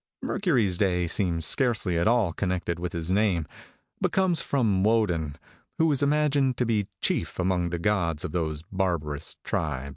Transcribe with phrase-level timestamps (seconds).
[0.23, 3.45] Mercury's day seems scarcely at all connected with his name,
[3.99, 5.35] but comes from Wodin,
[5.77, 9.89] who was imagined to be chief among the gods of those barbarous tribes."